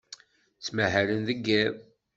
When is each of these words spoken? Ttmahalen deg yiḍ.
Ttmahalen 0.57 1.21
deg 1.27 1.39
yiḍ. 1.51 1.75